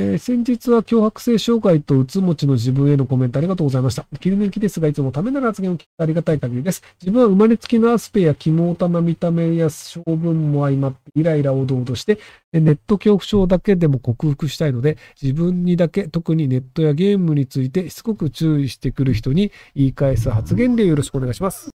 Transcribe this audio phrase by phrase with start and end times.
[0.00, 4.06] えー、先日は脅迫性障害とうつ持ちの自分へのコメントありがとうございました。
[4.18, 6.82] 切り抜きですが、いつもためなら発言を聞きありがたい限りです。
[7.02, 12.18] 自分は生まれつきのアスペや肝オな見た目や性分も相まってイライラおどおどして、
[12.54, 21.68] ネット恐怖症だけでも克服したいので、自分にだけ特にネットやゲームについてしつこく注意してくる人に言い返す発言でよろしくお願いします。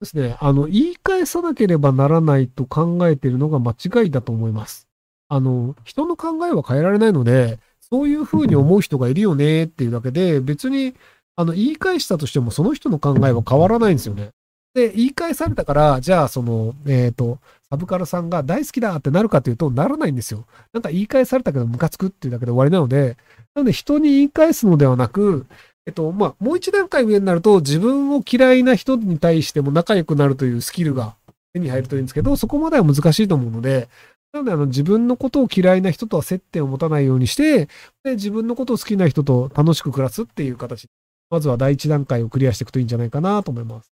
[0.00, 0.36] ですね。
[0.40, 4.88] あの、言い返さなければならないと考えているのが間違いだと思います。
[5.30, 7.58] あの、人の考えは変えられないので、
[7.90, 10.94] そういうふうに思う人がいるよねっていうだけで、別に、
[11.36, 14.30] あの、言い返したとしても、その人の考えは変わらないんですよね。
[14.74, 17.38] で、言い返されたから、じゃあ、その、えっ、ー、と、
[17.70, 20.44] サブカルさんが大好きだってなるかというと、ならないんですよ。
[20.72, 23.16] なんか言い返されたけど、ムカつくっていうだけで終わりなので、
[23.54, 25.46] なので、人に言い返すのではなく、
[25.86, 31.14] えっと、まあ、もう一段階上になると、自分を嫌いな人に対しても仲良くなるというスキルが
[31.54, 33.88] 手に入るといいんですけど、そこまでは難しいと思うので、
[34.32, 37.68] なので、あの、自分のことを嫌いな人とは接点を持たないようにして、
[38.04, 40.86] で、自分のことを好きな人と楽しく暮らすっていう形。
[41.30, 43.90] まずは第一段階をクリアしていくといいんじゃないかなと思います。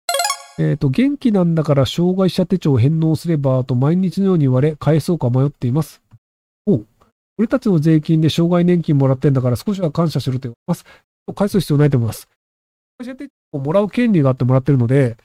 [0.59, 6.03] えっ、ー、と、元気なんだから障害者手帳を返納すればと毎日のように言われ、返そうか迷っています。
[6.67, 6.83] お
[7.39, 10.85] 俺たちの税金で障害年金もらってんだから少しは感謝しろと言います。
[11.35, 12.29] 返す必要ないと思います。
[13.03, 15.17] 障害者手帳をもらう権利があってもらってるので、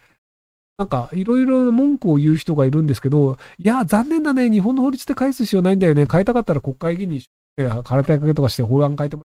[0.78, 4.50] なんか、いろいろ文句を言う人がいるんですけど、いや、残念だね。
[4.50, 6.06] 日本の法律で返す必要ないんだよね。
[6.12, 7.24] 変えたかったら国会議員に
[7.56, 9.26] 空手かけとかして法案変えてもら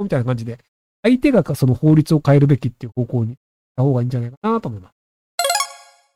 [0.00, 0.04] う。
[0.04, 0.58] みたいな感じで、
[1.02, 3.36] 相手がその法律を変えるべきっていう方向にし
[3.76, 4.92] た方がいいんじゃないかなと思います。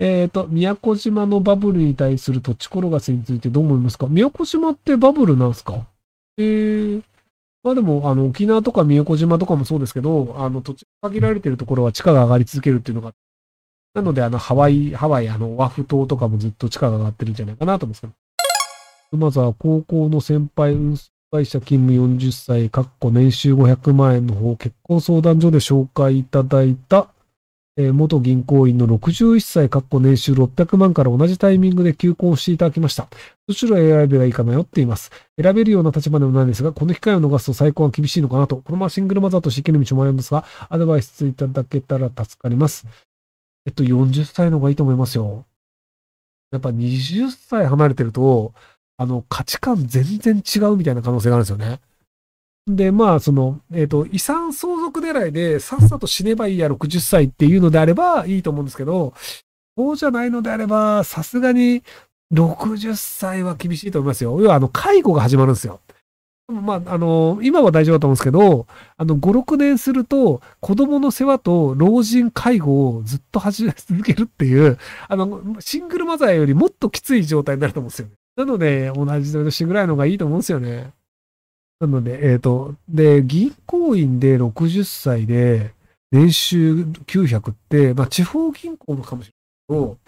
[0.00, 4.08] えっ、ー、と、宮古島のバブルに対する土地転がしについてどう思いますか？
[4.08, 5.86] 宮古島ってバブルなんすか？
[6.36, 7.02] えー、
[7.62, 13.12] まあでも、あの、沖縄とか宮古島とかもそうですけど、あの、土地限られてるところは地価が上がり続けるっていうのが
[13.94, 18.06] なので、あの、ハワイ、ハワイ、あの、ワフ島とかもずっと地価が上がってるんじゃないかなと思うんですけ
[19.12, 19.18] ど。
[19.18, 27.08] まずは、高校の先輩運送会社勤務40歳、かっこ年収500万円の方、結婚相談所で紹介いただいた、
[27.76, 33.08] えー、元銀行員の61歳、かっこ年収600万から同じタイミングで求婚していただきました。
[33.48, 35.10] どちらを選べばいいか迷っています。
[35.42, 42.86] 選べるような立場でもないんですが、この機会を逃すと最高は厳しいのかなと、このままシングルマザーとして生きる道もあるんですが、アドバイスいただけたら助かります。
[43.66, 45.46] えっと、40歳の方がいいと思いますよ。
[46.52, 48.52] やっぱ20歳離れてると、
[48.96, 51.80] あの、価値観全然違うみたいな可能性があるんですよね。
[52.66, 59.12] で、まあ、その、えっ、ー、と、遺産相続狙いでさっさと死ねばいいや60歳っていうのであればいいと思うんですけど、
[59.76, 61.82] そうじゃないのであれば、さすがに
[62.32, 64.40] 60歳は厳しいと思いますよ。
[64.40, 65.80] 要は、あの、介護が始まるんですよ。
[66.46, 68.66] まあ、あの、今は大丈夫だと思うんですけど、
[68.96, 74.78] あの、5、6年すると、子供の世話と老人介護をずっと始め続けるっていう、
[75.08, 78.12] あの、シングルマザーよりもっときつい状態になると思うんですよね。
[78.36, 80.92] なので、同じ年ぐらいの方がいいと思うんですよね。
[81.80, 85.72] なので、えっ、ー、と、で、銀行員で60歳で、
[86.12, 86.74] 年収
[87.06, 89.30] 900って、まあ、地方銀行のかもし
[89.68, 89.98] れないけど、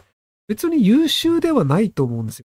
[0.49, 2.45] 別に優秀ではないと思うんですよ。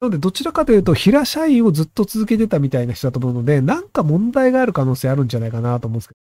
[0.00, 6.26] なので、どちらかというと、平社員をずっと続けてたみたいな人だと思うので、なんか問題がある可能性あるんじゃないかなと思うんですけど。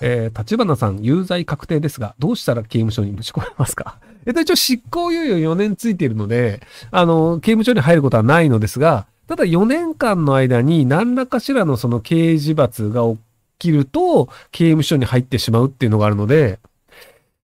[0.00, 3.98] えー、立花さん、有罪確定ですが、どうしたら刑務所にぶち込めますか？
[4.26, 6.60] えっと、一応執行猶予4年ついているので、
[6.92, 13.18] あの、刑務所に入ることはないのですが、ただ4年間の間に何らかしらのその刑事罰が起
[13.58, 16.60] きると、刑務所に入ってしまうっていうのがあるので、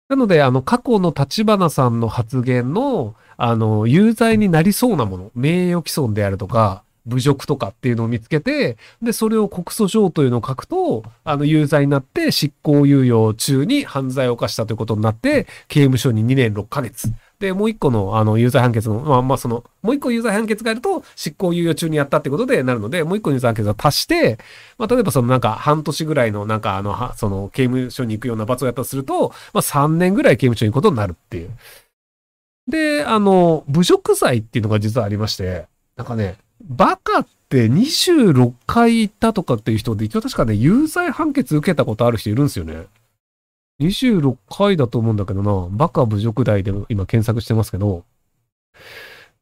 [0.08, 17.12] なので、あの、過去の立花さんの発言の、あの、有罪になりそうなもの、名誉毀損であるとか、侮辱とかっていうのを見つけて、で、それを告訴状というのを書くと、あの、有罪になって執行猶予中に犯罪を犯したということになって、刑務所に2年6ヶ月。
[17.40, 24.38] で、もう一個の、あの、有罪判決の、まあ、まあ、その、もう一個有罪判決があると、執行猶予中にやったってことでなるので、もう一個有罪判決が足して、
[24.78, 31.50] まあ、例えばそのなんか、半年ぐらいの、なんか、あの、その、刑務所に行くような罰をやったとすると、まあ、3年ぐらい刑務所に行くことになるっていう。
[32.68, 35.66] で、あの、侮辱罪っていうのが実はありまして、
[35.96, 42.86] なんかね、バカって26回行ったとかっていう人で、一応確かね、有罪判決受けたことある人いるんですよね。
[43.80, 48.04] 26回だと思うんだけどな、バカ侮辱罪で今検索してますけど、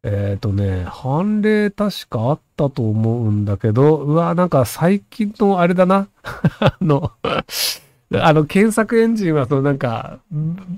[0.04, 6.08] えっ、ー、とね、判例確かあったと思うんだけど、うわ、なんか最近のあれだな。
[6.58, 7.12] あの
[8.20, 10.18] あの、検索エンジンは、そのなんか、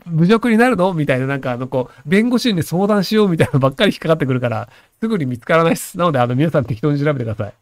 [0.06, 0.92] 侮辱になるの？
[0.94, 4.68] みたいな、なんかあの、こう、弁護士に相談しようみたいなのばっかり引っかかってくるから、
[5.00, 5.96] すぐに見つからないっす。
[5.98, 7.54] なので、あの、皆さん適当に調べてください。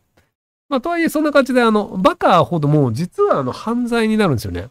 [0.68, 4.68] まあ、とはいえ、そんな感じで、あの、バカほども、実は、あの、犯罪になるんですよね。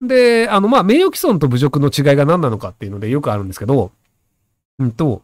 [0.00, 3.92] で、あの、まあ、名誉毀損と侮辱の違いが何なのかっていうのでよくあるんですけど、
[4.78, 5.22] うんと、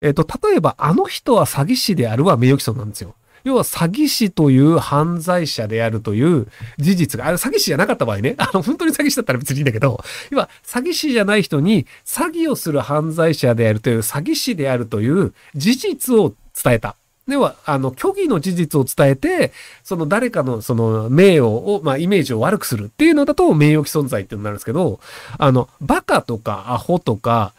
[0.00, 3.14] えっ、と、例えば、あの人は詐欺師であるは名誉毀損なんですよ。
[3.46, 6.48] 要は詐欺師という犯罪者であるという
[6.78, 16.96] 事実が、あれ詐欺師じゃなかった場合ね、 あの、本当に詐欺師だったら別にいいんだけど、要は詐欺師じゃない人に詐欺をする犯罪者であるという詐欺師であるという事実を伝えた。
[17.28, 19.52] では、あの、虚偽の事実を伝えて、
[19.84, 24.98] その誰かのその名誉を、まあ、イメージを悪くするっていうのだと名誉毀損罪っていうのになるんですけど、
[25.38, 27.52] あの、バカとかアホとか、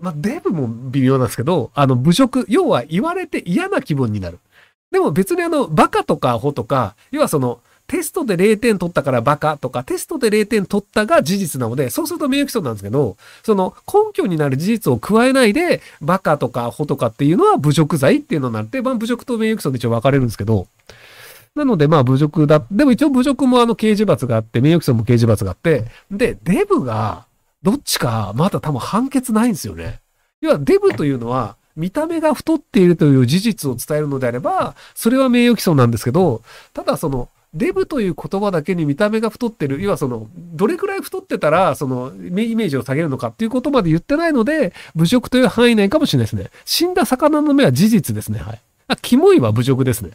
[0.00, 4.38] まあ、デブも微妙なんですけど、あの、侮辱、要は言われて嫌な気分になる。
[4.94, 7.58] でも別にあの、バカとかアホとか、要はその、
[7.88, 20.68] テストで0点取ったからバカとか、テストで0点取ったが事実なので、そうすると名誉毀損なんですけど、その根拠になる事実を加えないで、バカとかアホとかっていうのは侮辱罪っていうのになって、まあ侮辱と名誉毀損で一応分かれるんですけど、
[21.56, 27.26] なのでまあ侮辱だ、でも一応侮辱もあの刑事罰があって、名誉毀損も刑事罰があって、で、デブが
[27.64, 29.98] どっちかまだ多分判決ないんですよね。
[30.40, 36.42] 要はデブというのは、見た目が太っているという事実を伝えるのであれば、それは名誉毀損なんですけど、
[36.72, 46.50] ただその、デブという言葉だけに見た目が太ってる、要はその、どれくらい太ってたら、その、イメージを下げるのかっていうことまで言ってないので、侮辱という範囲内かもしれないですね。
[46.64, 48.40] 死んだ魚の目は事実ですね。
[48.40, 48.60] はい。
[48.88, 50.10] あ、キモいは侮辱ですね。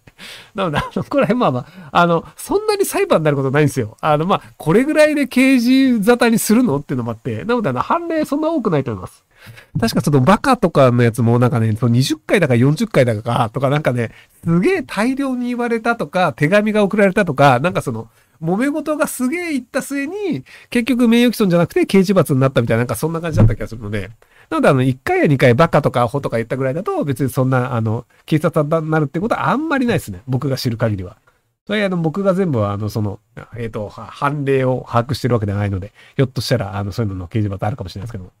[0.54, 3.96] なので、あの、これ、まあまあ、あの、そんなに裁判になることないんですよ。
[4.02, 9.24] あの、まあ、これぐらいで刑事沙汰にするのっていうのもあって、なので、あの、判例そんな多くないと思います。
[9.80, 14.10] 確かそのバカとかのやつもなんかね、その20回だか40回だかとかなんかね、
[14.44, 18.08] すげえ大量に言われたとか、手紙が送られたとか、なんかその、
[18.42, 24.10] 揉め事がすげえ言った末に、結局名誉毀損じゃなくて刑事罰になったみたいな、なんかそんな感じだった気がするので、
[24.50, 30.22] なのであの、1回や2回バカとかアホとか言ったぐらいだと、別にそんな、あの、警察になるってことはあんまりないですね。
[30.26, 31.16] 僕が知る限りは。
[31.66, 33.20] それあの、僕が全部あの、その、
[33.56, 38.32] えっ、ー、と、判例を把握してるわけではないので、ひょっとしたら、あの、そういうのの刑事罰あるかもしれないですけども。